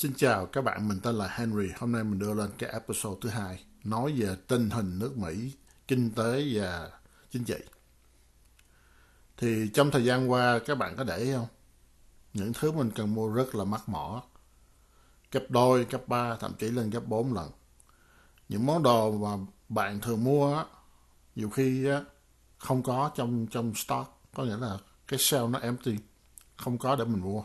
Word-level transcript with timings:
Xin 0.00 0.14
chào 0.16 0.46
các 0.46 0.64
bạn, 0.64 0.88
mình 0.88 1.00
tên 1.02 1.14
là 1.14 1.28
Henry. 1.28 1.68
Hôm 1.78 1.92
nay 1.92 2.04
mình 2.04 2.18
đưa 2.18 2.34
lên 2.34 2.50
cái 2.58 2.70
episode 2.70 3.18
thứ 3.22 3.28
hai 3.28 3.64
nói 3.84 4.12
về 4.12 4.36
tình 4.46 4.70
hình 4.70 4.98
nước 4.98 5.16
Mỹ, 5.16 5.52
kinh 5.88 6.10
tế 6.10 6.44
và 6.52 6.90
chính 7.30 7.44
trị. 7.44 7.58
Thì 9.36 9.70
trong 9.74 9.90
thời 9.90 10.04
gian 10.04 10.30
qua 10.30 10.58
các 10.66 10.78
bạn 10.78 10.96
có 10.96 11.04
để 11.04 11.16
ý 11.16 11.32
không? 11.32 11.46
Những 12.34 12.52
thứ 12.52 12.72
mình 12.72 12.90
cần 12.94 13.14
mua 13.14 13.28
rất 13.28 13.54
là 13.54 13.64
mắc 13.64 13.88
mỏ. 13.88 14.22
Gấp 15.32 15.42
đôi, 15.48 15.86
gấp 15.90 16.08
ba, 16.08 16.36
thậm 16.36 16.52
chí 16.58 16.68
lên 16.68 16.90
gấp 16.90 17.06
bốn 17.06 17.34
lần. 17.34 17.50
Những 18.48 18.66
món 18.66 18.82
đồ 18.82 19.12
mà 19.12 19.44
bạn 19.68 20.00
thường 20.00 20.24
mua 20.24 20.64
nhiều 21.36 21.50
khi 21.50 21.88
không 22.58 22.82
có 22.82 23.10
trong 23.14 23.46
trong 23.46 23.74
stock, 23.74 24.20
có 24.34 24.44
nghĩa 24.44 24.56
là 24.56 24.78
cái 25.08 25.18
shelf 25.18 25.50
nó 25.50 25.58
empty, 25.58 25.96
không 26.56 26.78
có 26.78 26.96
để 26.96 27.04
mình 27.04 27.20
mua 27.20 27.42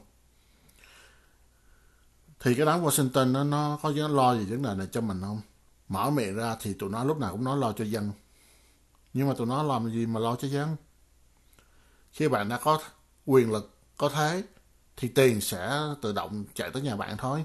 thì 2.40 2.56
cái 2.56 2.66
đám 2.66 2.84
Washington 2.84 3.32
nó, 3.32 3.44
nó 3.44 3.80
có 3.82 3.92
nó 3.96 4.07
lo 4.07 4.36
gì 4.36 4.46
vấn 4.46 4.62
đề 4.62 4.76
này 4.76 4.88
cho 4.92 5.02
mình 5.02 5.21
không? 5.21 5.42
Mở 5.88 6.10
miệng 6.10 6.36
ra 6.36 6.56
thì 6.62 6.74
tụi 6.74 6.89
nó 6.89 7.04
lúc 7.04 7.18
nào 7.18 7.32
cũng 7.32 7.43
nói 7.43 7.57
lo 7.57 7.71
cho 7.71 7.86
dân. 7.86 8.12
Nhưng 9.14 9.28
mà 9.28 9.34
tụi 9.34 9.48
nó 9.48 9.64
làm 9.64 9.92
gì 9.92 10.06
mà 10.06 10.20
lo 10.20 10.36
cho 10.36 10.48
dân? 10.48 10.76
Khi 12.12 12.28
bạn 12.28 12.50
đã 12.50 12.57
có 12.57 12.79
quyền 13.26 13.52
lực 13.52 13.78
có 13.98 14.10
thế 14.10 14.43
thì 14.98 15.07
tiền 15.07 15.42
sẽ 15.42 15.79
tự 16.02 16.14
động 16.14 16.46
chạy 16.54 16.70
tới 16.70 16.82
nhà 16.82 16.96
bạn 16.96 17.18
thôi. 17.18 17.43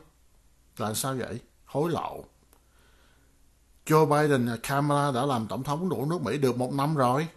Là 0.76 0.94
sao 0.94 1.14
vậy? 1.14 1.40
Hối 1.64 1.90
lộ. 1.90 2.24
Joe 3.86 4.06
Biden 4.06 4.46
và 4.46 4.56
Kamala 4.62 5.10
đã 5.12 5.26
làm 5.26 5.46
tổng 5.46 5.62
thống 5.62 5.88
đủ 5.88 6.06
nước 6.06 6.22
Mỹ 6.22 6.38
được 6.38 6.56
một 6.56 6.72
năm 6.72 6.96
rồi. 6.96 7.28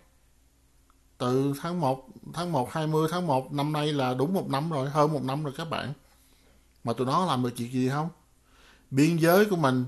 Từ 1.17 1.53
tháng 1.61 1.80
1 1.80 2.08
tháng 2.33 2.52
1 2.52 2.72
20 2.72 3.08
tháng 3.11 3.27
1 3.27 3.53
năm 3.53 3.73
nay 3.73 3.94
là 3.94 4.13
đúng 4.13 4.33
một 4.33 4.49
năm 4.49 4.70
rồi 4.70 4.89
hơn 4.89 5.13
một 5.13 5.23
năm 5.23 5.44
rồi 5.44 5.53
các 5.58 5.70
bạn 5.70 5.94
mà 6.83 6.93
tụi 6.93 7.07
nó 7.07 7.25
làm 7.25 7.43
được 7.43 7.49
chuyện 7.57 7.71
gì 7.71 7.89
không? 7.89 8.09
Biên 8.91 9.17
giới 9.17 9.45
của 9.45 9.55
mình 9.55 9.85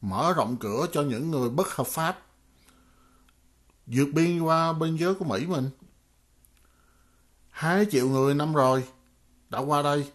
mở 0.00 0.32
rộng 0.32 0.56
cửa 0.56 0.86
cho 0.92 1.02
những 1.02 1.30
người 1.30 1.50
bất 1.50 1.76
hợp 1.76 1.86
pháp 1.86 2.18
vượt 3.86 4.08
biên 4.14 4.42
qua 4.42 4.72
biên 4.72 4.96
giới 4.96 5.14
của 5.14 5.24
Mỹ 5.24 5.46
mình. 5.46 5.70
Hai 7.50 7.86
triệu 7.90 8.08
người 8.08 8.34
năm 8.34 8.54
rồi 8.54 8.84
đã 9.50 9.58
qua 9.58 9.82
đây. 9.82 10.10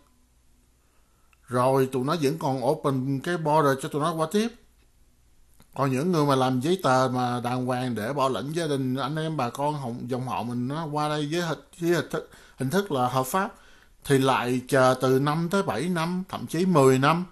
Rồi 1.48 1.90
tụi 1.92 2.06
nó 2.06 2.16
vẫn 2.22 2.38
còn 2.40 2.66
open 2.66 3.20
cái 3.20 3.38
border 3.38 3.78
cho 3.82 3.90
tụi 3.90 4.02
nó 4.02 4.14
qua 4.14 4.28
tiếp. 4.32 4.48
Còn 5.76 5.92
những 5.92 6.12
người 6.12 6.26
mà 6.26 6.36
làm 6.36 6.62
giấy 6.62 6.80
tờ 6.84 7.10
mà 7.14 7.40
đàng 7.44 7.66
hoàng 7.66 7.96
để 7.96 8.14
bảo 8.14 8.30
lãnh 8.30 8.52
gia 8.52 8.68
đình 8.68 8.96
anh 8.96 9.16
em 9.16 9.38
bà 9.38 9.50
con 9.50 10.08
dòng 10.08 10.28
họ 10.28 10.44
mình 10.44 10.68
nó 10.68 10.86
qua 10.86 11.10
đây 11.10 11.30
với 11.32 11.42
hình, 11.42 11.60
với 11.80 11.94
hình, 11.94 12.10
thức, 12.12 12.30
hình 12.58 12.70
thức 12.70 12.92
là 12.92 13.08
hợp 13.08 13.26
pháp 13.26 13.56
thì 14.06 14.18
lại 14.18 14.62
chờ 14.68 14.96
từ 15.02 15.20
5 15.20 15.48
tới 15.52 15.64
7 15.64 15.90
năm, 15.90 16.24
thậm 16.30 16.48
chí 16.48 16.66
10 16.66 17.00
năm. 17.00 17.26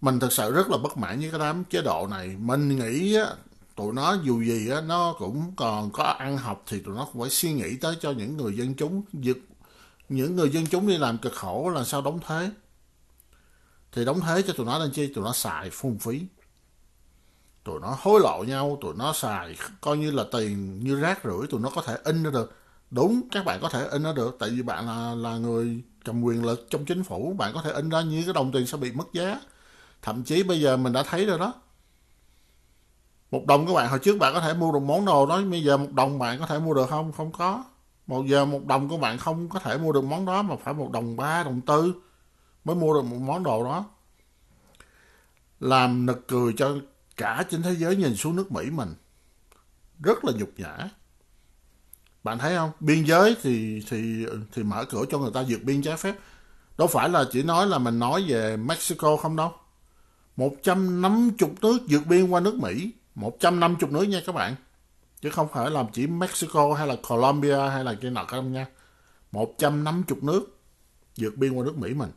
Mình 0.00 0.20
thực 0.20 0.32
sự 0.32 0.52
rất 0.52 0.68
là 0.68 0.78
bất 0.78 0.96
mãn 0.96 1.20
với 1.20 1.30
cái 1.30 1.40
đám 1.40 1.64
chế 1.64 1.82
độ 1.82 2.06
này. 2.10 2.36
Mình 2.38 2.78
nghĩ 2.78 3.16
á, 3.16 3.26
tụi 3.76 3.92
nó 3.92 4.16
dù 4.22 4.42
gì 4.42 4.70
á, 4.70 4.80
nó 4.80 5.14
cũng 5.18 5.52
còn 5.56 5.90
có 5.90 6.04
ăn 6.04 6.38
học 6.38 6.62
thì 6.66 6.80
tụi 6.80 6.94
nó 6.94 7.08
cũng 7.12 7.22
phải 7.22 7.30
suy 7.30 7.52
nghĩ 7.52 7.76
tới 7.76 7.96
cho 8.00 8.10
những 8.10 8.36
người 8.36 8.56
dân 8.56 8.74
chúng 8.74 9.02
việc 9.12 9.48
những 10.08 10.36
người 10.36 10.50
dân 10.50 10.66
chúng 10.66 10.86
đi 10.86 10.98
làm 10.98 11.18
cực 11.18 11.32
khổ 11.34 11.70
là 11.74 11.84
sao 11.84 12.02
đóng 12.02 12.20
thuế 12.20 12.50
thì 13.92 14.04
đóng 14.04 14.20
thuế 14.20 14.42
cho 14.42 14.52
tụi 14.52 14.66
nó 14.66 14.78
lên 14.78 14.90
chi 14.90 15.12
tụi 15.14 15.24
nó 15.24 15.32
xài 15.32 15.70
phung 15.70 15.98
phí 15.98 16.22
tụi 17.64 17.80
nó 17.80 17.96
hối 18.00 18.20
lộ 18.20 18.44
nhau 18.44 18.78
tụi 18.80 18.94
nó 18.94 19.12
xài 19.12 19.56
coi 19.80 19.96
như 19.96 20.10
là 20.10 20.24
tiền 20.32 20.80
như 20.84 21.00
rác 21.00 21.24
rưởi 21.24 21.46
tụi 21.50 21.60
nó 21.60 21.70
có 21.70 21.82
thể 21.82 21.96
in 22.04 22.22
ra 22.22 22.30
được 22.30 22.56
đúng, 22.94 23.28
các 23.30 23.44
bạn 23.44 23.58
có 23.62 23.68
thể 23.68 23.86
in 23.90 24.02
nó 24.02 24.12
được. 24.12 24.36
Tại 24.40 24.50
vì 24.50 24.62
bạn 24.62 24.86
là 24.86 25.14
là 25.14 25.38
người 25.38 25.82
cầm 26.04 26.22
quyền 26.22 26.44
lực 26.44 26.66
trong 26.70 26.84
chính 26.84 27.04
phủ, 27.04 27.34
bạn 27.38 27.54
có 27.54 27.62
thể 27.62 27.72
in 27.72 27.88
ra 27.88 28.02
như 28.02 28.22
cái 28.24 28.34
đồng 28.34 28.52
tiền 28.52 28.66
sẽ 28.66 28.76
bị 28.76 28.92
mất 28.92 29.12
giá. 29.12 29.40
Thậm 30.02 30.24
chí 30.24 30.42
bây 30.42 30.60
giờ 30.60 30.76
mình 30.76 30.92
đã 30.92 31.02
thấy 31.02 31.26
rồi 31.26 31.38
đó. 31.38 31.54
Một 33.30 33.46
đồng 33.46 33.66
các 33.66 33.72
bạn, 33.72 33.88
hồi 33.90 33.98
trước 33.98 34.18
bạn 34.18 34.34
có 34.34 34.40
thể 34.40 34.54
mua 34.54 34.72
được 34.72 34.78
món 34.78 35.04
đồ 35.04 35.26
đó 35.26 35.42
bây 35.42 35.62
giờ 35.62 35.76
một 35.76 35.92
đồng 35.92 36.18
bạn 36.18 36.38
có 36.38 36.46
thể 36.46 36.58
mua 36.58 36.74
được 36.74 36.90
không? 36.90 37.12
Không 37.12 37.32
có. 37.32 37.64
Một 38.06 38.24
giờ 38.26 38.44
một 38.44 38.66
đồng 38.66 38.88
của 38.88 38.98
bạn 38.98 39.18
không 39.18 39.48
có 39.48 39.58
thể 39.58 39.78
mua 39.78 39.92
được 39.92 40.04
món 40.04 40.26
đó, 40.26 40.42
mà 40.42 40.56
phải 40.56 40.74
một 40.74 40.90
đồng 40.92 41.16
ba, 41.16 41.42
đồng 41.42 41.60
tư 41.60 41.94
mới 42.64 42.76
mua 42.76 42.94
được 42.94 43.02
một 43.02 43.16
món 43.16 43.42
đồ 43.42 43.64
đó. 43.64 43.84
Làm 45.60 46.06
nực 46.06 46.28
cười 46.28 46.52
cho 46.56 46.74
cả 47.16 47.44
trên 47.50 47.62
thế 47.62 47.74
giới 47.74 47.96
nhìn 47.96 48.16
xuống 48.16 48.36
nước 48.36 48.52
Mỹ 48.52 48.70
mình. 48.70 48.94
Rất 50.00 50.24
là 50.24 50.32
nhục 50.38 50.50
nhã 50.56 50.88
bạn 52.24 52.38
thấy 52.38 52.56
không? 52.56 52.70
Biên 52.80 53.04
giới 53.04 53.36
thì 53.42 53.82
thì 53.90 54.26
thì 54.52 54.62
mở 54.62 54.84
cửa 54.84 55.04
cho 55.10 55.18
người 55.18 55.30
ta 55.34 55.44
vượt 55.48 55.62
biên 55.62 55.82
trái 55.82 55.96
phép. 55.96 56.14
Đâu 56.78 56.88
phải 56.88 57.08
là 57.08 57.24
chỉ 57.32 57.42
nói 57.42 57.66
là 57.66 57.78
mình 57.78 57.98
nói 57.98 58.24
về 58.28 58.56
Mexico 58.56 59.16
không 59.16 59.36
đâu. 59.36 59.52
150 60.36 61.50
nước 61.62 61.78
vượt 61.88 62.06
biên 62.06 62.30
qua 62.30 62.40
nước 62.40 62.54
Mỹ. 62.54 62.92
150 63.14 63.90
nước 63.90 64.02
nha 64.02 64.20
các 64.26 64.34
bạn. 64.34 64.54
Chứ 65.20 65.30
không 65.30 65.48
phải 65.52 65.70
làm 65.70 65.86
chỉ 65.92 66.06
Mexico 66.06 66.74
hay 66.74 66.86
là 66.86 66.96
Colombia 67.08 67.56
hay 67.56 67.84
là 67.84 67.94
cái 68.00 68.10
nào 68.10 68.26
không 68.28 68.52
nha. 68.52 68.66
150 69.32 70.18
nước 70.22 70.58
vượt 71.16 71.36
biên 71.36 71.52
qua 71.52 71.64
nước 71.64 71.78
Mỹ 71.78 71.94
mình. 71.94 72.10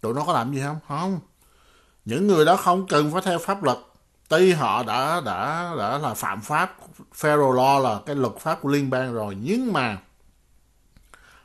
Tụi 0.00 0.14
nó 0.14 0.24
có 0.24 0.32
làm 0.32 0.54
gì 0.54 0.60
không? 0.60 0.78
Không. 0.88 1.20
Những 2.04 2.26
người 2.26 2.44
đó 2.44 2.56
không 2.56 2.86
cần 2.86 3.12
phải 3.12 3.22
theo 3.22 3.38
pháp 3.38 3.62
luật 3.62 3.78
tuy 4.28 4.52
họ 4.52 4.82
đã 4.82 5.20
đã 5.20 5.74
đã 5.78 5.98
là 5.98 6.14
phạm 6.14 6.40
pháp 6.40 6.76
federal 7.14 7.54
law, 7.54 7.82
là 7.82 8.00
cái 8.06 8.16
luật 8.16 8.32
pháp 8.40 8.62
của 8.62 8.68
liên 8.68 8.90
bang 8.90 9.14
rồi. 9.14 9.36
Nhưng 9.42 9.72
mà 9.72 9.98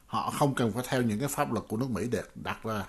họ 0.06 0.34
không 0.40 0.56
cần 0.56 0.72
phải 0.72 0.84
theo 0.88 1.02
những 1.02 1.20
cái 1.20 1.28
pháp 1.28 1.54
luật 1.54 1.66
của 1.68 1.78
nước 1.78 1.90
Mỹ 1.90 2.08
để 2.12 2.22
đặt 2.36 2.64
ra. 2.64 2.84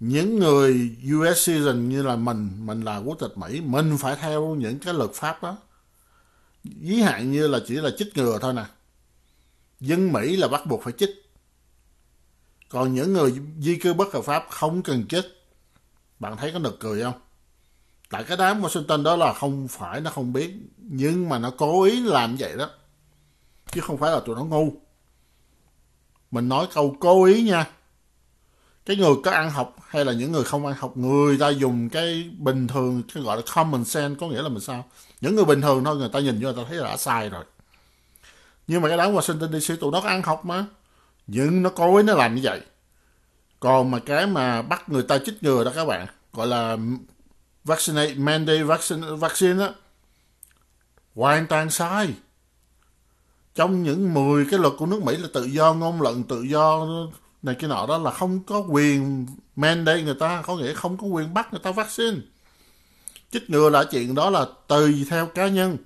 Những 0.00 0.38
người 0.38 0.96
US 1.14 1.48
citizen 1.48 1.88
như 1.88 2.02
là 2.02 2.16
mình 2.16 2.66
mình 2.66 2.82
là 2.82 2.96
quốc 2.96 3.18
tịch 3.18 3.38
Mỹ, 3.38 3.60
mình 3.60 3.98
phải 3.98 4.16
theo 4.16 4.54
những 4.54 4.78
cái 4.78 4.94
luật 4.94 5.10
pháp 5.14 5.42
đó. 5.42 5.56
Giới 6.64 7.02
hạn 7.02 7.32
như 7.32 7.48
là 7.48 7.58
chỉ 7.66 7.74
là 7.74 7.90
chích 7.98 8.16
ngừa 8.16 8.38
thôi 8.38 8.54
nè. 8.54 8.64
Dân 9.80 10.12
Mỹ 10.12 10.36
là 10.36 10.48
bắt 10.48 10.66
buộc 10.66 10.82
phải 10.82 10.92
chích. 10.92 11.10
Còn 12.68 12.94
những 12.94 13.12
người 13.12 13.40
di 13.60 13.76
cư 13.78 13.94
bất 13.94 14.12
hợp 14.12 14.24
pháp 14.24 14.46
không 14.50 14.82
cần 14.82 15.06
chích. 15.08 15.24
Bạn 16.18 16.36
thấy 16.36 16.52
có 16.52 16.58
nực 16.58 16.80
cười 16.80 17.02
không? 17.02 17.20
Tại 18.10 18.24
cái 18.24 18.36
đám 18.36 18.62
Washington 18.62 19.02
đó 19.02 19.16
là 19.16 19.32
không 19.32 19.68
phải 19.68 20.00
nó 20.00 20.10
không 20.10 20.32
biết, 20.32 20.54
nhưng 20.78 21.28
mà 21.28 21.38
nó 21.38 21.50
cố 21.56 21.82
ý 21.82 22.00
làm 22.00 22.36
vậy 22.36 22.56
đó. 22.58 22.70
Chứ 23.72 23.80
không 23.80 23.98
phải 23.98 24.12
là 24.12 24.20
tụi 24.20 24.36
nó 24.36 24.44
ngu. 24.44 24.72
Mình 26.30 26.48
nói 26.48 26.66
câu 26.74 26.96
cố 27.00 27.24
ý 27.24 27.42
nha. 27.42 27.66
Cái 28.86 28.96
người 28.96 29.14
có 29.24 29.30
ăn 29.30 29.50
học 29.50 29.76
hay 29.88 30.04
là 30.04 30.12
những 30.12 30.32
người 30.32 30.44
không 30.44 30.66
ăn 30.66 30.76
học, 30.78 30.96
người 30.96 31.38
ta 31.38 31.48
dùng 31.48 31.88
cái 31.88 32.30
bình 32.38 32.66
thường, 32.66 33.02
cái 33.14 33.22
gọi 33.22 33.36
là 33.36 33.42
common 33.54 33.84
sense, 33.84 34.20
có 34.20 34.28
nghĩa 34.28 34.42
là 34.42 34.48
mình 34.48 34.60
sao? 34.60 34.84
Những 35.20 35.36
người 35.36 35.44
bình 35.44 35.62
thường 35.62 35.84
thôi, 35.84 35.96
người 35.96 36.08
ta 36.08 36.20
nhìn 36.20 36.40
vô 36.40 36.52
người 36.52 36.64
ta 36.64 36.68
thấy 36.68 36.78
là 36.78 36.84
đã 36.84 36.96
sai 36.96 37.28
rồi. 37.28 37.44
Nhưng 38.66 38.82
mà 38.82 38.88
cái 38.88 38.98
đám 38.98 39.14
Washington 39.14 39.60
DC 39.60 39.80
tụi 39.80 39.92
nó 39.92 40.00
có 40.00 40.08
ăn 40.08 40.22
học 40.22 40.44
mà. 40.44 40.66
Nhưng 41.26 41.62
nó 41.62 41.70
cố 41.70 41.96
ý 41.96 42.02
nó 42.02 42.14
làm 42.14 42.34
như 42.34 42.40
vậy. 42.44 42.60
Còn 43.60 43.90
mà 43.90 43.98
cái 43.98 44.26
mà 44.26 44.62
bắt 44.62 44.88
người 44.88 45.02
ta 45.02 45.18
chích 45.18 45.42
ngừa 45.42 45.64
đó 45.64 45.72
các 45.74 45.84
bạn, 45.84 46.06
gọi 46.32 46.46
là 46.46 46.76
vaccinate, 47.66 48.14
mandate 48.14 48.62
vaccine 48.62 49.06
vaccine 49.18 49.64
á, 49.64 49.70
hoàn 51.14 51.46
toàn 51.46 51.70
sai. 51.70 52.14
Trong 53.54 53.82
những 53.82 54.14
10 54.14 54.46
cái 54.50 54.60
luật 54.60 54.72
của 54.78 54.86
nước 54.86 55.02
Mỹ 55.02 55.16
là 55.16 55.28
tự 55.32 55.44
do 55.44 55.74
ngôn 55.74 56.02
luận, 56.02 56.22
tự 56.22 56.42
do 56.42 56.86
này 57.42 57.54
cái 57.54 57.70
nọ 57.70 57.86
đó 57.86 57.98
là 57.98 58.10
không 58.10 58.40
có 58.42 58.58
quyền 58.58 59.26
mandate 59.56 60.02
người 60.02 60.16
ta, 60.20 60.42
có 60.42 60.56
nghĩa 60.56 60.74
không 60.74 60.96
có 60.96 61.06
quyền 61.06 61.34
bắt 61.34 61.48
người 61.50 61.60
ta 61.62 61.70
vaccine. 61.70 62.16
Chích 63.32 63.50
ngừa 63.50 63.70
là 63.70 63.84
chuyện 63.84 64.14
đó 64.14 64.30
là 64.30 64.46
tùy 64.68 65.06
theo 65.10 65.26
cá 65.26 65.48
nhân. 65.48 65.76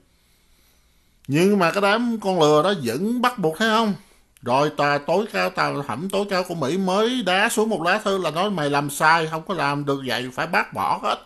Nhưng 1.28 1.58
mà 1.58 1.70
cái 1.70 1.80
đám 1.80 2.20
con 2.20 2.40
lừa 2.40 2.62
đó 2.62 2.74
vẫn 2.84 3.22
bắt 3.22 3.38
buộc, 3.38 3.58
thấy 3.58 3.68
không? 3.68 3.94
Rồi 4.42 4.70
tòa 4.76 4.98
tối 4.98 5.26
cao, 5.32 5.50
tòa 5.50 5.72
thẩm 5.88 6.10
tối 6.10 6.26
cao 6.30 6.44
của 6.48 6.54
Mỹ 6.54 6.78
mới 6.78 7.22
đá 7.22 7.48
xuống 7.48 7.68
một 7.68 7.82
lá 7.82 7.98
thư 7.98 8.18
là 8.18 8.30
nói 8.30 8.50
mày 8.50 8.70
làm 8.70 8.90
sai, 8.90 9.28
không 9.30 9.42
có 9.48 9.54
làm 9.54 9.84
được 9.84 10.02
vậy, 10.06 10.30
phải 10.32 10.46
bác 10.46 10.74
bỏ 10.74 11.00
hết 11.02 11.16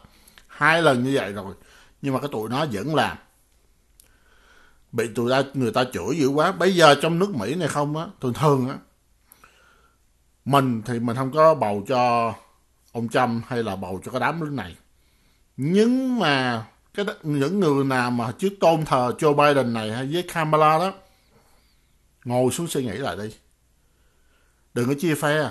hai 0.54 0.82
lần 0.82 1.04
như 1.04 1.10
vậy 1.14 1.32
rồi. 1.32 1.54
Nhưng 2.02 2.14
mà 2.14 2.20
cái 2.20 2.28
tụi 2.32 2.50
nó 2.50 2.66
vẫn 2.72 2.94
làm. 2.94 3.16
Bị 4.92 5.08
tụi 5.14 5.30
ta, 5.30 5.42
người 5.54 5.72
ta 5.72 5.84
chửi 5.92 6.16
dữ 6.16 6.28
quá. 6.28 6.52
Bây 6.52 6.74
giờ 6.74 6.94
trong 7.02 7.18
nước 7.18 7.34
mỹ 7.34 7.54
này 7.54 7.68
không 7.68 7.96
á, 7.96 8.06
thường 8.20 8.34
thường 8.34 8.68
á, 8.68 8.76
mình 10.44 10.82
thì 10.86 10.98
mình 10.98 11.16
không 11.16 11.32
có 11.32 11.54
bầu 11.54 11.84
cho 11.88 12.32
ông 12.92 13.08
trump 13.08 13.44
hay 13.46 13.62
là 13.62 13.76
bầu 13.76 14.00
cho 14.04 14.12
cái 14.12 14.20
đám 14.20 14.40
nước 14.40 14.50
này. 14.52 14.76
Nhưng 15.56 16.18
mà 16.18 16.64
cái 16.94 17.06
những 17.22 17.60
người 17.60 17.84
nào 17.84 18.10
mà 18.10 18.32
trước 18.38 18.52
tôn 18.60 18.84
thờ 18.84 19.12
Joe 19.18 19.34
Biden 19.34 19.72
này 19.72 19.92
hay 19.92 20.08
với 20.12 20.22
Kamala 20.22 20.78
đó, 20.78 20.92
ngồi 22.24 22.52
xuống 22.52 22.66
suy 22.66 22.84
nghĩ 22.84 22.92
lại 22.92 23.16
đi. 23.16 23.34
Đừng 24.74 24.88
có 24.88 24.94
chia 25.00 25.14
phe 25.14 25.50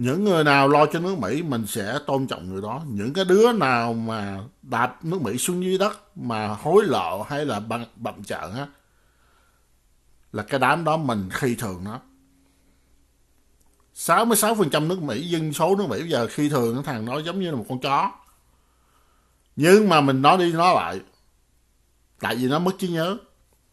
những 0.00 0.24
người 0.24 0.44
nào 0.44 0.68
lo 0.68 0.86
cho 0.86 1.00
nước 1.00 1.18
Mỹ 1.18 1.42
mình 1.42 1.66
sẽ 1.66 1.98
tôn 2.06 2.26
trọng 2.26 2.48
người 2.48 2.62
đó. 2.62 2.82
Những 2.86 3.12
cái 3.12 3.24
đứa 3.24 3.52
nào 3.52 3.92
mà 3.92 4.40
đạp 4.62 5.04
nước 5.04 5.22
Mỹ 5.22 5.38
xuống 5.38 5.64
dưới 5.64 5.78
đất 5.78 6.18
mà 6.18 6.48
hối 6.48 6.84
lộ 6.84 7.22
hay 7.22 7.46
là 7.46 7.60
bậm, 7.60 7.84
bậm 7.96 8.24
trợn 8.24 8.54
á 8.56 8.66
là 10.32 10.42
cái 10.42 10.60
đám 10.60 10.84
đó 10.84 10.96
mình 10.96 11.28
khi 11.32 11.54
thường 11.54 11.84
nó. 11.84 12.00
66% 13.94 14.86
nước 14.86 15.02
Mỹ 15.02 15.28
dân 15.28 15.52
số 15.52 15.76
nước 15.76 15.86
Mỹ 15.88 16.00
bây 16.00 16.10
giờ 16.10 16.26
khi 16.30 16.48
thường 16.48 16.82
thằng 16.82 17.04
nó 17.04 17.18
giống 17.18 17.40
như 17.40 17.50
là 17.50 17.56
một 17.56 17.66
con 17.68 17.80
chó. 17.80 18.12
Nhưng 19.56 19.88
mà 19.88 20.00
mình 20.00 20.22
nói 20.22 20.38
đi 20.38 20.52
nói 20.52 20.74
lại 20.74 21.00
tại 22.20 22.36
vì 22.36 22.48
nó 22.48 22.58
mất 22.58 22.78
trí 22.78 22.88
nhớ. 22.88 23.16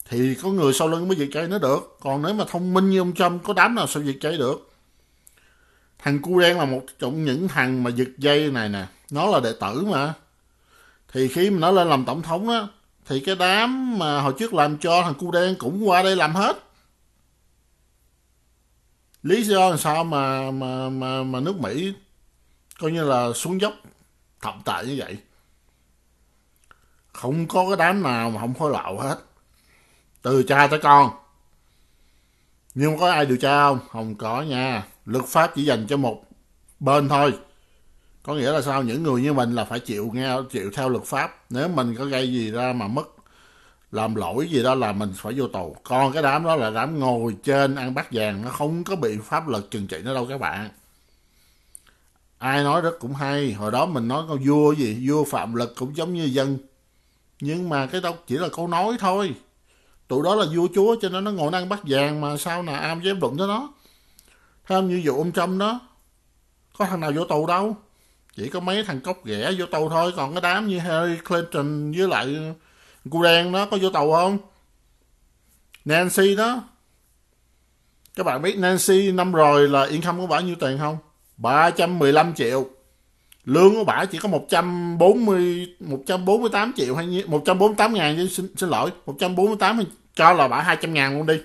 Thì 0.10 0.36
có 0.36 0.50
người 0.50 0.74
sau 0.74 0.88
lưng 0.88 1.08
mới 1.08 1.18
diệt 1.18 1.30
cháy 1.34 1.48
nó 1.48 1.58
được. 1.60 1.98
Còn 2.02 2.22
nếu 2.22 2.34
mà 2.34 2.46
thông 2.48 2.74
minh 2.74 2.90
như 2.90 3.00
ông 3.00 3.14
Trump 3.14 3.44
có 3.44 3.54
đám 3.54 3.76
nào 3.76 3.88
sao 3.88 4.04
diệt 4.04 4.18
cháy 4.22 4.38
được? 4.38 4.77
Thằng 6.00 6.22
cu 6.22 6.40
đen 6.40 6.58
là 6.58 6.66
một 6.66 6.82
trong 7.00 7.26
những 7.26 7.48
thằng 7.48 7.84
mà 7.84 7.90
giật 7.90 8.08
dây 8.18 8.52
này 8.52 8.70
nè. 8.70 8.86
Nó 9.12 9.26
là 9.26 9.40
đệ 9.40 9.54
tử 9.62 9.86
mà. 9.86 10.14
Thì 11.12 11.28
khi 11.28 11.50
mà 11.50 11.60
nó 11.60 11.72
lên 11.72 11.90
làm 11.90 12.06
tổng 12.06 12.22
thống 12.22 12.50
á, 12.50 12.68
thì 13.06 13.20
cái 13.20 13.36
đám 13.36 14.00
mà 14.00 14.22
hồi 14.22 14.34
trước 14.40 14.54
làm 14.54 14.78
cho 14.78 15.02
thằng 15.02 15.14
cu 15.14 15.32
đen 15.32 15.56
cũng 15.60 15.90
qua 15.90 16.04
đây 16.04 16.16
làm 16.16 16.36
hết. 16.36 16.58
Lý 19.24 19.44
do 19.44 19.70
là 19.70 19.78
sao 19.78 20.04
mà 20.04 20.52
mà 20.52 20.90
mà 20.90 21.24
mà 21.24 21.40
nước 21.40 21.60
Mỹ 21.60 21.94
coi 22.80 22.92
như 22.92 23.04
là 23.04 23.34
xuống 23.36 23.62
dốc 23.62 23.74
thậm 24.42 24.62
tệ 24.66 24.86
như 24.86 24.96
vậy? 24.98 25.18
Không 27.14 27.48
có 27.48 27.66
cái 27.68 27.78
đám 27.78 28.04
nào 28.04 28.30
mà 28.30 28.42
không 28.42 28.54
khối 28.54 28.72
lậu 28.72 29.00
hết. 29.00 29.18
Từ 30.22 30.44
cha 30.44 30.68
tới 30.68 30.80
con 30.80 31.10
nhưng 32.80 32.98
có 32.98 33.12
ai 33.12 33.26
điều 33.26 33.38
tra 33.38 33.68
không? 33.68 33.80
Không 33.92 34.16
có 34.16 34.42
nha. 34.42 34.84
Luật 35.06 35.26
pháp 35.26 35.52
chỉ 35.56 35.64
dành 35.64 35.88
cho 35.88 35.98
một 35.98 36.24
bên 36.80 37.10
thôi. 37.10 37.34
Có 38.24 38.34
nghĩa 38.34 38.52
là 38.52 38.62
sao? 38.62 38.84
Những 38.84 39.04
người 39.04 39.22
như 39.22 39.34
mình 39.34 39.56
là 39.56 39.66
phải 39.66 39.80
chịu 39.80 40.12
nghe, 40.14 40.38
chịu 40.52 40.72
theo 40.74 40.90
luật 40.90 41.04
pháp. 41.04 41.46
Nếu 41.50 41.68
mình 41.68 41.96
có 41.96 42.06
gây 42.06 42.34
gì 42.34 42.52
ra 42.52 42.74
mà 42.74 42.88
mất, 42.88 43.08
làm 43.92 44.16
lỗi 44.16 44.48
gì 44.52 44.64
đó 44.64 44.76
là 44.76 44.92
mình 44.92 45.14
phải 45.16 45.34
vô 45.38 45.48
tù. 45.48 45.76
Còn 45.84 46.14
cái 46.14 46.24
đám 46.24 46.44
đó 46.44 46.56
là 46.56 46.70
đám 46.70 47.00
ngồi 47.00 47.36
trên 47.44 47.76
ăn 47.76 47.94
bát 47.94 48.08
vàng, 48.12 48.42
nó 48.42 48.50
không 48.50 48.84
có 48.84 48.96
bị 48.96 49.18
pháp 49.24 49.48
luật 49.48 49.64
trừng 49.72 49.88
trị 49.88 49.98
nó 50.04 50.14
đâu 50.14 50.26
các 50.30 50.40
bạn. 50.40 50.70
Ai 52.38 52.64
nói 52.64 52.82
rất 52.82 53.00
cũng 53.00 53.14
hay. 53.14 53.54
Hồi 53.54 53.72
đó 53.72 53.86
mình 53.86 54.08
nói 54.08 54.24
câu 54.28 54.38
vua 54.46 54.72
gì? 54.72 55.08
Vua 55.10 55.24
phạm 55.24 55.54
lực 55.54 55.74
cũng 55.78 55.96
giống 55.96 56.14
như 56.14 56.26
dân. 56.26 56.58
Nhưng 57.42 57.70
mà 57.70 57.86
cái 57.86 58.02
đó 58.02 58.14
chỉ 58.28 58.38
là 58.38 58.48
câu 58.56 58.68
nói 58.68 58.98
thôi 59.00 59.36
tụi 60.08 60.24
đó 60.24 60.36
là 60.36 60.46
vua 60.56 60.68
chúa 60.76 60.96
cho 61.02 61.10
nên 61.10 61.24
nó 61.24 61.32
ngồi 61.32 61.54
ăn 61.54 61.70
bát 61.70 61.80
vàng 61.84 62.22
mà 62.22 62.38
sao 62.38 62.64
nào 62.64 62.82
am 62.82 63.02
dám 63.02 63.20
đụng 63.20 63.38
tới 63.38 63.48
nó. 63.48 63.74
Thêm 64.68 64.90
như 64.90 65.02
vụ 65.06 65.18
ông 65.18 65.32
Trump 65.32 65.60
đó, 65.60 65.80
có 66.78 66.86
thằng 66.86 67.00
nào 67.00 67.12
vô 67.16 67.24
tù 67.24 67.48
đâu. 67.48 67.78
Chỉ 68.36 68.50
có 68.50 68.60
mấy 68.60 68.84
thằng 68.84 69.02
cốc 69.02 69.26
ghẻ 69.26 69.52
vô 69.58 69.66
tù 69.66 69.90
thôi, 69.90 70.14
còn 70.16 70.34
cái 70.34 70.42
đám 70.42 70.68
như 70.68 70.80
harry 70.80 71.16
Clinton 71.18 71.92
với 71.92 72.08
lại 72.08 72.54
cô 73.12 73.24
đen 73.24 73.52
đó 73.52 73.66
có 73.72 73.78
vô 73.82 73.90
tù 73.90 74.14
không? 74.14 74.38
Nancy 75.86 76.36
đó. 76.36 76.64
Các 78.16 78.24
bạn 78.26 78.42
biết 78.42 78.58
Nancy 78.58 79.12
năm 79.12 79.32
rồi 79.32 79.70
là 79.70 79.86
income 79.86 80.22
có 80.22 80.28
bao 80.28 80.42
nhiêu 80.42 80.56
tiền 80.60 80.78
không? 80.78 80.98
315 81.38 82.34
triệu 82.34 82.70
lương 83.48 83.76
của 83.76 83.84
bà 83.84 84.06
chỉ 84.06 84.18
có 84.18 84.30
140 84.30 85.76
148 85.80 86.74
triệu 86.76 86.96
hay 86.96 87.08
như 87.08 87.24
148 87.28 87.94
ngàn 87.94 88.16
chứ 88.18 88.28
xin, 88.28 88.56
xin 88.56 88.70
lỗi 88.70 88.92
148 89.06 89.84
cho 90.16 90.34
là 90.34 90.48
bà 90.48 90.62
200 90.62 90.94
ngàn 90.94 91.18
luôn 91.18 91.26
đi. 91.26 91.42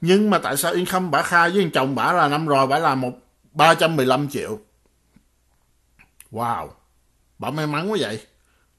Nhưng 0.00 0.30
mà 0.30 0.38
tại 0.38 0.56
sao 0.56 0.72
yên 0.72 0.86
không 0.86 1.10
bà 1.10 1.22
khai 1.22 1.50
với 1.50 1.70
chồng 1.74 1.94
bà 1.94 2.12
là 2.12 2.28
năm 2.28 2.46
rồi 2.46 2.66
bà 2.66 2.78
là 2.78 2.94
một 2.94 3.12
315 3.52 4.28
triệu? 4.28 4.58
Wow 6.32 6.68
bà 7.38 7.50
may 7.50 7.66
mắn 7.66 7.90
quá 7.90 7.96
vậy. 8.00 8.20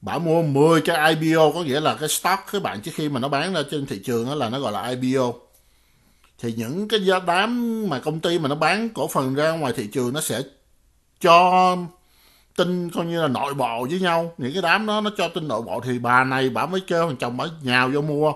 Bà 0.01 0.17
mua 0.17 0.41
10 0.41 0.81
cái 0.81 1.15
IPO 1.15 1.51
có 1.51 1.63
nghĩa 1.63 1.79
là 1.79 1.95
cái 1.99 2.09
stock 2.09 2.43
các 2.51 2.61
bạn 2.61 2.81
trước 2.81 2.91
khi 2.95 3.09
mà 3.09 3.19
nó 3.19 3.27
bán 3.27 3.53
ra 3.53 3.61
trên 3.71 3.85
thị 3.85 4.01
trường 4.05 4.25
đó 4.25 4.35
là 4.35 4.49
nó 4.49 4.59
gọi 4.59 4.71
là 4.71 4.87
IPO 4.87 5.33
thì 6.39 6.53
những 6.57 6.87
cái 6.87 7.05
giá 7.05 7.19
đám 7.27 7.83
mà 7.89 7.99
công 7.99 8.19
ty 8.19 8.39
mà 8.39 8.49
nó 8.49 8.55
bán 8.55 8.89
cổ 8.89 9.07
phần 9.07 9.35
ra 9.35 9.51
ngoài 9.51 9.73
thị 9.75 9.87
trường 9.87 10.13
nó 10.13 10.21
sẽ 10.21 10.41
cho 11.21 11.75
tin 12.55 12.89
coi 12.89 13.05
như 13.05 13.21
là 13.21 13.27
nội 13.27 13.53
bộ 13.53 13.87
với 13.89 13.99
nhau. 13.99 14.33
Những 14.37 14.53
cái 14.53 14.61
đám 14.61 14.85
đó 14.85 15.01
nó 15.01 15.11
cho 15.17 15.27
tin 15.27 15.47
nội 15.47 15.61
bộ 15.61 15.81
thì 15.81 15.99
bà 15.99 16.23
này 16.23 16.49
bà 16.49 16.65
mới 16.65 16.81
kêu 16.87 17.07
thằng 17.07 17.17
chồng 17.17 17.37
bà 17.37 17.45
nhào 17.61 17.89
vô 17.93 18.01
mua. 18.01 18.33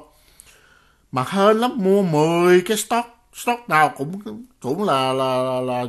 Mà 1.11 1.23
hơn 1.23 1.59
lắm 1.59 1.71
mua 1.75 2.01
10 2.01 2.61
cái 2.61 2.77
stock 2.77 3.07
stock 3.33 3.69
nào 3.69 3.93
cũng 3.97 4.21
cũng 4.61 4.83
là 4.83 5.13
là, 5.13 5.37
là, 5.37 5.61
là 5.61 5.85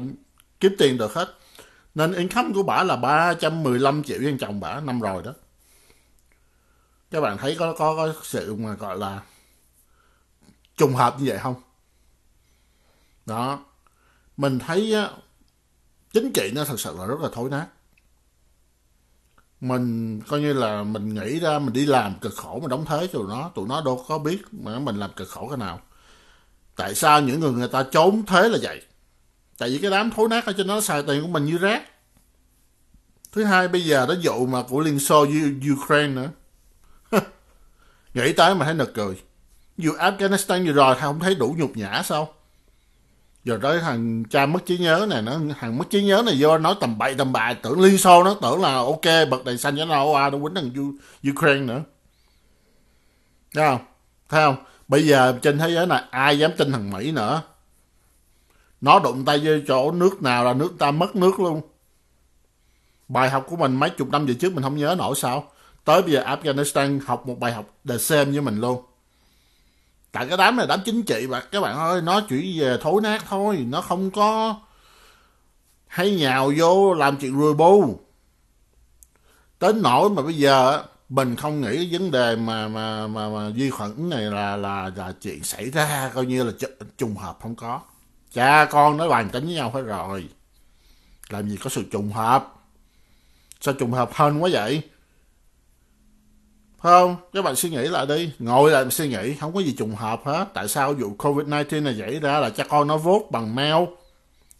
kiếm 0.60 0.74
tiền 0.78 0.98
được 0.98 1.14
hết. 1.14 1.34
Nên 1.94 2.12
income 2.12 2.50
của 2.54 2.62
bà 2.62 2.82
là 2.82 2.96
315 2.96 4.02
triệu 4.02 4.18
với 4.22 4.36
chồng 4.40 4.60
bà 4.60 4.80
năm 4.80 5.00
rồi 5.00 5.22
đó. 5.22 5.32
Các 7.10 7.20
bạn 7.20 7.38
thấy 7.38 7.56
có 7.58 7.72
có, 7.72 7.96
có 7.96 8.14
sự 8.22 8.54
mà 8.54 8.74
gọi 8.74 8.98
là 8.98 9.20
trùng 10.76 10.94
hợp 10.94 11.16
như 11.18 11.24
vậy 11.28 11.38
không? 11.38 11.54
Đó. 13.26 13.58
Mình 14.36 14.58
thấy 14.58 14.94
chính 16.12 16.32
trị 16.32 16.50
nó 16.54 16.64
thật 16.64 16.80
sự 16.80 16.96
là 16.98 17.06
rất 17.06 17.20
là 17.20 17.28
thối 17.32 17.50
nát. 17.50 17.66
Mình 19.60 20.20
coi 20.20 20.40
như 20.40 20.52
là 20.52 20.82
mình 20.82 21.14
nghĩ 21.14 21.40
ra, 21.40 21.58
mình 21.58 21.72
đi 21.72 21.86
làm 21.86 22.14
cực 22.20 22.36
khổ 22.36 22.60
mà 22.62 22.68
đóng 22.68 22.84
thế 22.84 23.06
cho 23.12 23.18
tụi 23.18 23.28
nó 23.28 23.50
tụi 23.54 23.68
nó 23.68 23.80
đâu 23.80 24.04
có 24.08 24.18
biết 24.18 24.42
mà 24.52 24.78
mình 24.78 24.96
làm 24.96 25.10
cực 25.16 25.28
khổ 25.28 25.48
cái 25.48 25.58
nào. 25.58 25.80
Tại 26.76 26.94
sao 26.94 27.20
những 27.20 27.40
người 27.40 27.52
người 27.52 27.68
ta 27.68 27.82
trốn 27.82 28.26
thế 28.26 28.48
là 28.48 28.58
vậy? 28.62 28.82
Tại 29.58 29.70
vì 29.70 29.78
cái 29.78 29.90
đám 29.90 30.10
thối 30.10 30.28
nát 30.28 30.46
ở 30.46 30.52
trên 30.52 30.66
nó 30.66 30.80
xài 30.80 31.02
tiền 31.02 31.22
của 31.22 31.28
mình 31.28 31.44
như 31.44 31.58
rác. 31.58 31.82
Thứ 33.32 33.44
hai, 33.44 33.68
bây 33.68 33.84
giờ 33.84 34.06
đó 34.06 34.14
vụ 34.22 34.46
mà 34.46 34.62
của 34.62 34.80
liên 34.80 34.98
xô 34.98 35.26
với 35.26 35.72
ukraine 35.72 36.14
nữa. 36.14 36.30
Nghĩ 38.14 38.32
tới 38.32 38.54
mà 38.54 38.64
thấy 38.64 38.74
nực 38.74 38.94
cười. 38.94 39.22
Dù 39.76 39.92
afghanistan 39.92 40.66
vừa 40.66 40.72
rồi 40.72 40.96
không 41.00 41.20
thấy 41.20 41.34
đủ 41.34 41.54
nhục 41.58 41.76
nhã 41.76 42.02
sao? 42.04 42.34
Rồi 43.46 43.58
tới 43.62 43.80
thằng 43.80 44.24
cha 44.30 44.46
mất 44.46 44.66
trí 44.66 44.78
nhớ 44.78 45.06
này, 45.10 45.22
nó 45.22 45.38
thằng 45.60 45.78
mất 45.78 45.90
trí 45.90 46.02
nhớ 46.02 46.22
này 46.26 46.38
do 46.38 46.58
nói 46.58 46.74
tầm 46.80 46.98
bậy 46.98 47.14
tầm 47.14 47.32
bạ, 47.32 47.54
tưởng 47.62 47.80
liên 47.80 47.98
xô 47.98 48.24
nó 48.24 48.36
tưởng 48.42 48.62
là 48.62 48.74
ok 48.74 49.28
bật 49.30 49.44
đèn 49.44 49.58
xanh 49.58 49.76
cho 49.76 49.84
nó 49.84 50.04
qua 50.04 50.30
nó 50.30 50.38
quýnh 50.38 50.54
thằng 50.54 50.92
ukraine 51.30 51.64
nữa. 51.66 51.82
Thấy 53.54 53.68
không? 53.68 53.80
Thấy 54.28 54.44
không? 54.44 54.56
Bây 54.88 55.06
giờ 55.06 55.38
trên 55.42 55.58
thế 55.58 55.70
giới 55.70 55.86
này, 55.86 56.02
ai 56.10 56.38
dám 56.38 56.50
tin 56.56 56.72
thằng 56.72 56.90
mỹ 56.90 57.12
nữa? 57.12 57.42
Nó 58.80 58.98
đụng 58.98 59.24
tay 59.24 59.40
vô 59.44 59.52
chỗ 59.68 59.92
nước 59.92 60.22
nào 60.22 60.44
là 60.44 60.52
nước 60.52 60.72
ta 60.78 60.90
mất 60.90 61.16
nước 61.16 61.40
luôn. 61.40 61.60
Bài 63.08 63.30
học 63.30 63.44
của 63.48 63.56
mình 63.56 63.76
mấy 63.76 63.90
chục 63.90 64.08
năm 64.10 64.26
về 64.26 64.34
trước 64.34 64.52
mình 64.52 64.62
không 64.62 64.76
nhớ 64.76 64.94
nổi 64.98 65.14
sao? 65.16 65.52
Tới 65.84 66.02
bây 66.02 66.12
giờ 66.12 66.24
afghanistan 66.24 67.00
học 67.06 67.26
một 67.26 67.38
bài 67.40 67.52
học 67.52 67.66
the 67.88 67.98
same 67.98 68.24
với 68.24 68.40
mình 68.40 68.60
luôn 68.60 68.82
tại 70.16 70.26
cái 70.28 70.36
đám 70.36 70.56
này 70.56 70.66
đám 70.66 70.80
chính 70.84 71.02
trị 71.02 71.26
mà. 71.26 71.40
Các 71.40 71.60
bạn 71.60 71.76
ơi 71.76 72.02
nó 72.02 72.20
chỉ 72.20 72.60
về 72.60 72.78
thối 72.80 73.02
nát 73.02 73.24
thôi. 73.28 73.66
Nó 73.68 73.80
không 73.80 74.10
có 74.10 74.56
hay 75.86 76.10
nhào 76.10 76.52
vô 76.56 76.94
làm 76.94 77.16
chuyện 77.16 77.40
rùi 77.40 77.54
bu 77.54 78.00
đến 79.60 79.82
nỗi 79.82 80.10
mà 80.10 80.22
bây 80.22 80.34
giờ 80.34 80.84
mình 81.08 81.36
không 81.36 81.60
nghĩ 81.60 81.76
cái 81.76 81.88
vấn 81.92 82.10
đề 82.10 82.36
mà 82.36 82.68
mà 82.68 83.06
mà, 83.06 83.28
mà 83.28 83.48
vi 83.48 83.70
khuẩn 83.70 84.10
này 84.10 84.22
là 84.22 84.56
là 84.56 84.90
là 84.96 85.12
chuyện 85.22 85.44
xảy 85.44 85.70
ra 85.70 86.10
coi 86.14 86.26
như 86.26 86.44
là 86.44 86.52
trùng 86.98 87.16
hợp 87.16 87.38
không 87.42 87.54
có. 87.54 87.80
Cha 88.32 88.64
con 88.64 88.96
nói 88.96 89.08
bàn 89.08 89.28
tính 89.28 89.44
với 89.44 89.54
nhau 89.54 89.70
hết 89.70 89.82
rồi. 89.82 90.28
Làm 91.28 91.48
gì 91.48 91.56
có 91.56 91.70
sự 91.70 91.84
trùng 91.92 92.12
hợp? 92.12 92.54
Sao 93.60 93.74
trùng 93.74 93.92
hợp 93.92 94.10
hơn 94.12 94.42
quá 94.42 94.50
vậy? 94.52 94.82
Không, 96.86 97.16
các 97.32 97.44
bạn 97.44 97.56
suy 97.56 97.70
nghĩ 97.70 97.82
lại 97.82 98.06
đi. 98.06 98.30
Ngồi 98.38 98.70
lại 98.70 98.84
suy 98.90 99.08
nghĩ, 99.08 99.34
không 99.34 99.54
có 99.54 99.60
gì 99.60 99.74
trùng 99.78 99.94
hợp 99.94 100.20
hết. 100.24 100.46
Tại 100.54 100.68
sao 100.68 100.92
vụ 100.92 101.14
covid 101.18 101.48
19 101.48 101.84
này 101.84 101.96
xảy 101.98 102.20
ra 102.20 102.40
là 102.40 102.50
cha 102.50 102.64
con 102.64 102.88
nó 102.88 102.96
vote 102.96 103.26
bằng 103.30 103.54
mail 103.54 103.84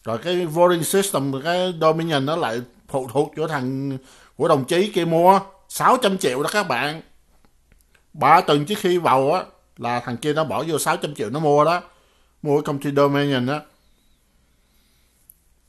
rồi 0.04 0.18
cái 0.18 0.46
voting 0.46 0.84
system, 0.84 1.42
cái 1.44 1.74
dominion 1.80 2.26
nó 2.26 2.36
lại 2.36 2.60
phụ 2.88 3.08
thuộc 3.12 3.32
cho 3.36 3.48
thằng 3.48 3.98
của 4.36 4.48
đồng 4.48 4.64
chí 4.64 4.92
kia 4.92 5.04
mua. 5.04 5.40
600 5.68 6.18
triệu 6.18 6.42
đó 6.42 6.48
các 6.52 6.68
bạn. 6.68 7.02
Ba 8.12 8.40
tuần 8.40 8.64
trước 8.64 8.78
khi 8.78 8.98
vào 8.98 9.32
á, 9.32 9.44
là 9.76 10.00
thằng 10.00 10.16
kia 10.16 10.32
nó 10.32 10.44
bỏ 10.44 10.64
vô 10.68 10.78
600 10.78 11.14
triệu 11.14 11.30
nó 11.30 11.40
mua 11.40 11.64
đó. 11.64 11.82
Mua 12.42 12.60
công 12.60 12.78
ty 12.78 12.90
dominion 12.96 13.46
á. 13.46 13.60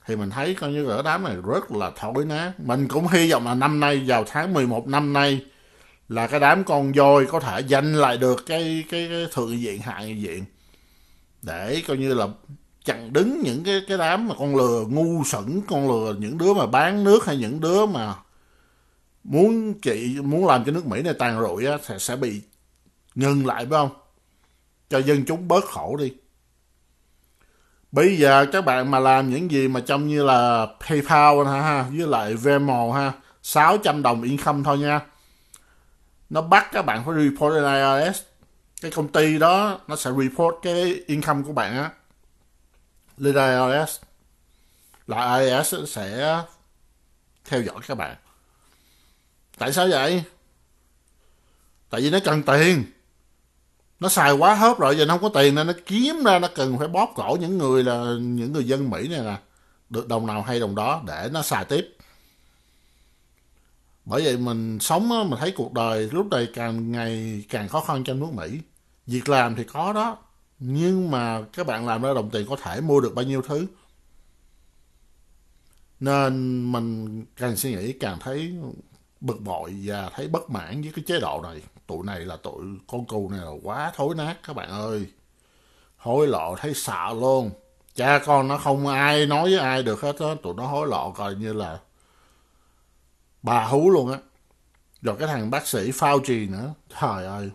Thì 0.06 0.16
mình 0.16 0.30
thấy 0.30 0.56
coi 0.56 0.72
như 0.72 0.90
ở 0.90 1.02
đám 1.02 1.24
này 1.24 1.36
rất 1.46 1.72
là 1.72 1.92
thổi 1.96 2.26
nát. 2.26 2.52
Mình 2.58 2.88
cũng 2.88 3.08
hy 3.08 3.32
vọng 3.32 3.46
là 3.46 3.54
năm 3.54 3.80
nay, 3.80 4.04
vào 4.08 4.24
tháng 4.28 4.54
11 4.54 4.88
năm 4.88 5.14
nay 5.14 5.42
là 6.10 6.28
cái 6.28 6.40
đám 6.40 6.64
con 6.64 6.92
voi 6.92 7.26
có 7.26 7.40
thể 7.40 7.64
giành 7.70 7.96
lại 7.96 8.18
được 8.18 8.46
cái 8.46 8.84
cái, 8.90 9.08
cái 9.10 9.28
thượng 9.32 9.60
diện 9.60 9.82
hạ 9.82 10.02
diện. 10.02 10.46
Để 11.42 11.84
coi 11.88 11.98
như 11.98 12.14
là 12.14 12.28
chặn 12.86 13.14
đứng 13.14 13.42
những 13.42 13.64
cái 13.64 13.82
cái 13.88 13.98
đám 13.98 14.28
mà 14.28 14.36
con 14.40 14.56
lừa 14.56 14.86
ngu 14.90 15.24
sẩn 15.24 15.62
con 15.68 15.88
lừa 15.88 16.16
những 16.20 16.38
đứa 16.38 16.54
mà 16.54 16.66
bán 16.66 17.04
nước 17.04 17.26
hay 17.26 17.38
những 17.38 17.60
đứa 17.62 17.86
mà 17.86 18.16
muốn 19.24 19.74
chị 19.82 20.18
muốn 20.22 20.48
làm 20.48 20.66
cho 20.66 20.72
nước 20.72 20.86
Mỹ 20.86 21.02
này 21.02 21.14
tàn 21.14 21.40
rụi 21.42 21.66
á 21.66 21.78
sẽ, 21.84 22.00
sẽ 22.00 22.16
bị 22.16 22.42
ngừng 23.16 23.46
lại 23.46 23.66
phải 23.66 23.72
không? 23.72 23.90
Cho 24.90 24.98
dân 24.98 25.26
chúng 25.26 25.48
bớt 25.48 25.66
khổ 25.66 25.98
đi. 26.00 26.14
Bây 27.92 28.18
giờ 28.18 28.46
các 28.52 28.66
bạn 28.66 28.92
mà 28.92 29.00
làm 29.00 29.30
những 29.30 29.52
gì 29.52 29.68
mà 29.68 29.80
trông 29.80 30.08
như 30.08 30.24
là 30.24 30.68
PayPal 30.88 31.46
ha 31.46 31.86
với 31.98 32.08
lại 32.08 32.34
Venmo 32.34 32.92
ha 32.94 33.14
600 33.44 34.02
đồng 34.02 34.22
income 34.22 34.62
thôi 34.66 34.78
nha 34.78 35.02
nó 36.30 36.42
bắt 36.42 36.70
các 36.72 36.82
bạn 36.82 37.06
phải 37.06 37.16
report 37.16 37.54
lên 37.54 37.64
IRS 37.64 38.22
cái 38.82 38.92
công 38.92 39.08
ty 39.08 39.40
đó, 39.40 39.80
nó 39.88 39.96
sẽ 39.96 40.12
report 40.12 40.56
cái 40.62 41.04
income 41.08 41.44
của 41.46 41.54
bạn 41.54 41.78
á, 41.78 41.92
lên 43.18 43.36
IRS 43.36 44.00
là 45.08 45.38
IRS 45.38 45.76
sẽ 45.88 46.42
theo 47.46 47.62
dõi 47.62 47.76
các 47.88 47.96
bạn. 47.96 48.16
Tại 49.58 49.74
sao 49.74 49.88
vậy? 49.88 50.24
Tại 51.90 52.02
vì 52.02 52.10
nó 52.10 52.20
cần 52.26 52.44
tiền. 52.44 52.84
Nó 54.00 54.10
xài 54.10 54.32
quá 54.32 54.56
hết 54.56 54.78
rồi, 54.78 54.98
giờ 54.98 55.06
nó 55.06 55.18
không 55.18 55.34
có 55.34 55.42
tiền 55.42 55.56
nên 55.56 55.68
nó 55.68 55.74
kiếm 55.86 56.24
ra, 56.26 56.40
nó 56.40 56.48
cần 56.56 56.78
phải 56.78 56.88
bóp 56.88 57.14
cổ 57.16 57.38
những 57.42 57.58
người 57.58 57.84
là, 57.84 58.16
những 58.20 58.54
người 58.54 58.68
dân 58.68 58.90
mỹ 58.90 59.08
này 59.08 59.20
nè. 59.20 59.36
Được 59.90 60.08
đồng 60.08 60.28
nào 60.28 60.42
hay 60.42 60.60
đồng 60.60 60.76
đó 60.76 61.02
để 61.08 61.30
nó 61.32 61.42
xài 61.42 61.66
tiếp 61.66 61.97
bởi 64.10 64.24
vậy 64.24 64.38
mình 64.38 64.80
sống 64.80 65.12
á, 65.12 65.24
mình 65.24 65.40
thấy 65.40 65.52
cuộc 65.52 65.74
đời 65.74 66.10
lúc 66.12 66.28
này 66.32 66.48
càng 66.54 66.92
ngày 66.92 67.44
càng 67.50 67.68
khó 67.68 67.82
khăn 67.82 68.04
trong 68.04 68.20
nước 68.20 68.34
Mỹ. 68.34 68.60
Việc 69.08 69.30
làm 69.30 69.56
thì 69.56 69.64
có 69.64 69.94
đó 69.94 70.18
nhưng 70.60 71.12
mà 71.12 71.42
các 71.54 71.68
bạn 71.68 71.88
làm 71.88 72.02
ra 72.02 72.14
đồng 72.14 72.30
tiền 72.30 72.46
có 72.50 72.56
thể 72.56 72.82
mua 72.82 73.00
được 73.02 73.16
bao 73.16 73.26
nhiêu 73.26 73.42
thứ. 73.42 73.68
Nên 76.00 76.64
mình 76.72 77.26
càng 77.36 77.56
suy 77.56 77.76
nghĩ 77.76 77.94
càng 77.94 78.18
thấy 78.20 78.54
bực 79.22 79.42
bội 79.42 79.74
và 79.84 80.10
thấy 80.16 80.28
bất 80.28 80.50
mãn 80.50 80.82
với 80.82 80.92
cái 80.96 81.04
chế 81.08 81.20
độ 81.20 81.42
này. 81.44 81.62
Tụi 81.88 82.06
này 82.06 82.20
là 82.20 82.36
tụi 82.36 82.64
con 82.88 83.06
cù 83.06 83.30
này 83.30 83.40
là 83.40 83.52
quá 83.64 83.92
thối 83.96 84.16
nát 84.16 84.36
các 84.48 84.56
bạn 84.56 84.70
ơi. 84.70 85.06
Hối 85.98 86.28
lộ 86.28 86.56
thấy 86.56 86.74
sợ 86.74 87.14
luôn. 87.20 87.52
Cha 87.96 88.20
con 88.26 88.48
nó 88.48 88.58
không 88.58 88.88
ai 88.88 89.26
nói 89.26 89.50
với 89.50 89.60
ai 89.60 89.84
được 89.84 90.02
hết 90.02 90.20
á 90.20 90.28
tụi 90.44 90.54
nó 90.54 90.68
hối 90.68 90.88
lộ 90.88 91.12
coi 91.12 91.36
như 91.36 91.54
là 91.54 91.80
bà 93.42 93.66
hú 93.66 93.90
luôn 93.90 94.12
á. 94.12 94.18
Rồi 95.02 95.16
cái 95.20 95.28
thằng 95.28 95.50
bác 95.50 95.68
sĩ 95.68 95.92
Fauci 95.92 96.52
nữa. 96.52 96.74
Trời 97.02 97.26
ơi. 97.26 97.50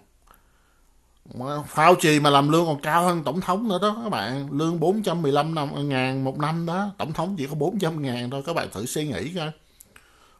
Fauci 1.74 2.22
mà 2.22 2.30
làm 2.30 2.48
lương 2.48 2.66
còn 2.66 2.80
cao 2.80 3.04
hơn 3.04 3.24
tổng 3.24 3.40
thống 3.40 3.68
nữa 3.68 3.78
đó, 3.82 4.00
các 4.04 4.10
bạn. 4.10 4.48
Lương 4.58 4.80
415 4.80 5.54
năm 5.54 5.72
ờ, 5.74 5.82
ngàn 5.82 6.24
một 6.24 6.38
năm 6.38 6.66
đó. 6.66 6.90
Tổng 6.98 7.12
thống 7.12 7.34
chỉ 7.38 7.46
có 7.46 7.54
400 7.54 8.02
ngàn 8.02 8.30
thôi, 8.30 8.42
các 8.46 8.52
bạn 8.52 8.68
thử 8.72 8.86
suy 8.86 9.08
nghĩ 9.08 9.34
coi. 9.34 9.50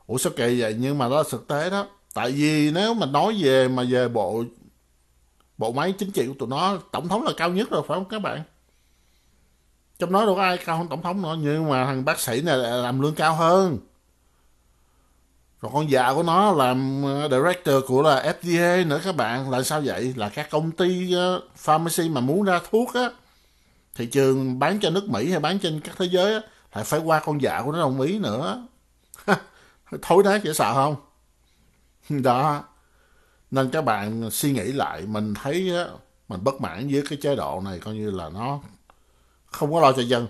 Ủa 0.07 0.19
sao 0.19 0.33
kỳ 0.37 0.61
vậy? 0.61 0.77
Nhưng 0.79 0.99
mà 0.99 1.09
đó 1.09 1.17
là 1.17 1.23
thực 1.31 1.49
tế 1.49 1.71
đó. 1.71 1.87
Tại 2.15 2.31
vì 2.31 2.71
nếu 2.71 2.95
mà 2.95 3.07
nói 3.07 3.39
về, 3.43 3.69
mà 3.69 3.83
về 3.91 4.09
bộ 4.09 4.45
bộ 5.59 5.73
máy 5.73 5.95
chính 5.99 6.11
trị 6.11 6.27
của 6.27 6.35
tụi 6.39 6.49
nó, 6.49 6.79
tổng 6.93 7.09
thống 7.09 7.23
là 7.23 7.33
cao 7.37 7.51
nhất 7.51 7.71
rồi, 7.71 7.83
phải 7.89 7.95
không 7.95 8.09
các 8.09 8.19
bạn? 8.19 8.43
Trong 9.99 10.13
đó 10.13 10.27
đâu 10.27 10.35
có 10.35 10.43
ai 10.43 10.59
cao 10.59 10.79
hơn 10.79 10.89
tổng 10.89 11.03
thống 11.03 11.23
nữa. 11.23 11.37
Nhưng 11.41 11.69
mà 11.69 11.85
thằng 11.85 12.05
bác 12.05 12.21
sĩ 12.21 12.43
này 12.43 12.57
làm 12.57 13.01
lương 13.01 13.15
cao 13.15 13.35
hơn 13.35 13.79
còn 15.63 15.73
con 15.73 15.91
già 15.91 16.13
của 16.15 16.23
nó 16.23 16.53
làm 16.53 17.03
ờ, 17.05 17.29
director 17.31 17.85
của 17.87 18.03
là 18.03 18.35
FDA 18.41 18.87
nữa 18.89 19.01
các 19.05 19.17
bạn. 19.17 19.51
Là 19.51 19.63
sao 19.63 19.81
vậy? 19.85 20.15
Là 20.17 20.29
các 20.29 20.51
công 20.51 20.71
ty 20.71 21.15
uh, 21.17 21.43
pharmacy 21.57 22.09
mà 22.09 22.21
muốn 22.21 22.43
ra 22.43 22.61
thuốc 22.71 22.95
á 22.95 23.11
thị 23.95 24.07
trường 24.07 24.59
bán 24.59 24.81
cho 24.81 24.91
nước 24.91 25.09
Mỹ 25.09 25.31
hay 25.31 25.41
bán 25.41 25.59
trên 25.59 25.81
các 25.81 25.97
thế 25.99 26.07
giới 26.07 26.35
á 26.35 26.41
lại 26.75 26.85
phải 26.85 27.01
qua 27.01 27.21
con 27.21 27.43
già 27.43 27.63
của 27.65 27.73
nó 27.73 27.79
đồng 27.79 28.01
ý 28.01 28.19
nữa. 28.19 28.67
Thối 30.03 30.23
đá 30.23 30.37
dễ 30.37 30.53
sợ 30.53 30.75
không? 30.75 30.97
Đó. 32.23 32.65
Nên 33.51 33.71
các 33.71 33.85
bạn 33.85 34.31
suy 34.31 34.53
nghĩ 34.53 34.73
lại 34.73 35.03
mình 35.07 35.35
thấy 35.35 35.77
á, 35.77 35.87
mình 36.29 36.45
bất 36.45 36.61
mãn 36.61 36.89
với 36.93 37.03
cái 37.09 37.19
chế 37.23 37.37
độ 37.37 37.61
này 37.65 37.79
coi 37.79 37.95
như 37.95 38.11
là 38.11 38.29
nó 38.29 38.61
không 39.47 39.73
có 39.73 39.81
lo 39.81 39.93
cho 39.93 40.03
dân 40.03 40.27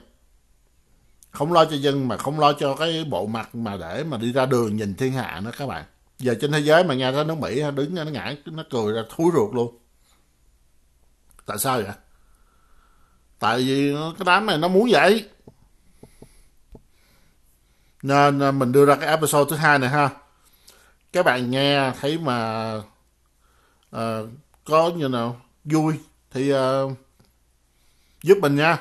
không 1.32 1.52
lo 1.52 1.64
cho 1.64 1.76
dân 1.76 2.08
mà 2.08 2.16
không 2.16 2.40
lo 2.40 2.52
cho 2.52 2.74
cái 2.74 3.04
bộ 3.04 3.26
mặt 3.26 3.54
mà 3.54 3.76
để 3.76 4.04
mà 4.04 4.16
đi 4.16 4.32
ra 4.32 4.46
đường 4.46 4.76
nhìn 4.76 4.94
thiên 4.94 5.12
hạ 5.12 5.40
nữa 5.44 5.50
các 5.58 5.66
bạn. 5.66 5.84
Giờ 6.18 6.34
trên 6.40 6.52
thế 6.52 6.60
giới 6.60 6.84
mà 6.84 6.94
nghe 6.94 7.12
thấy 7.12 7.24
nước 7.24 7.38
mỹ 7.38 7.62
đứng 7.74 7.94
nó 7.94 8.04
ngã 8.04 8.34
nó 8.44 8.64
cười 8.70 8.92
ra 8.92 9.02
thúi 9.16 9.30
ruột 9.34 9.54
luôn. 9.54 9.78
Tại 11.46 11.58
sao 11.58 11.76
vậy? 11.76 11.92
Tại 13.38 13.58
vì 13.58 13.94
cái 14.18 14.24
đám 14.26 14.46
này 14.46 14.58
nó 14.58 14.68
muốn 14.68 14.88
vậy. 14.90 15.28
Nên 18.02 18.42
à, 18.42 18.50
mình 18.50 18.72
đưa 18.72 18.86
ra 18.86 18.96
cái 18.96 19.08
episode 19.08 19.50
thứ 19.50 19.56
hai 19.56 19.78
này 19.78 19.90
ha. 19.90 20.10
Các 21.12 21.24
bạn 21.26 21.50
nghe 21.50 21.92
thấy 22.00 22.18
mà 22.18 22.74
uh, 23.96 24.28
có 24.64 24.90
như 24.96 25.08
nào 25.08 25.40
vui 25.64 25.94
thì 26.30 26.54
uh, 26.54 26.92
giúp 28.22 28.38
mình 28.42 28.56
nha 28.56 28.78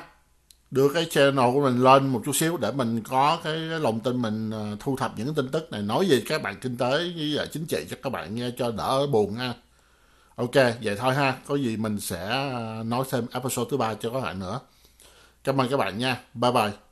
đưa 0.72 0.88
cái 0.94 1.06
channel 1.10 1.52
của 1.54 1.60
mình 1.60 1.82
lên 1.82 2.08
một 2.08 2.22
chút 2.24 2.36
xíu 2.36 2.56
để 2.56 2.72
mình 2.72 3.02
có 3.02 3.38
cái, 3.44 3.56
lòng 3.56 4.00
tin 4.00 4.22
mình 4.22 4.50
ờ, 4.50 4.76
thu 4.80 4.96
thập 4.96 5.12
những 5.18 5.34
tin 5.34 5.48
tức 5.48 5.72
này. 5.72 5.82
Nói 5.82 6.06
về 6.08 6.22
các 6.28 6.42
bạn 6.42 6.56
kinh 6.60 6.76
tế 6.76 6.90
với 6.90 7.48
chính 7.52 7.66
trị 7.66 7.86
cho 7.90 7.96
các 8.02 8.10
bạn 8.10 8.34
nghe 8.34 8.50
cho 8.58 8.70
đỡ 8.70 9.06
buồn 9.06 9.34
ha. 9.34 9.54
Ok 10.36 10.54
vậy 10.54 10.96
thôi 10.98 11.14
ha. 11.14 11.36
Có 11.46 11.56
gì 11.56 11.76
mình 11.76 12.00
sẽ 12.00 12.28
ờ, 12.28 12.82
nói 12.86 13.04
thêm 13.10 13.26
episode 13.32 13.68
thứ 13.70 13.76
ba 13.76 13.94
cho 13.94 14.10
các 14.10 14.20
bạn 14.20 14.38
nữa. 14.38 14.60
Cảm 15.44 15.60
ơn 15.60 15.68
các 15.68 15.76
bạn 15.76 15.98
nha. 15.98 16.20
Bye 16.34 16.52
bye. 16.52 16.91